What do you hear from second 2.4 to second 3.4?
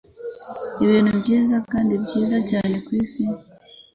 cyane kwisi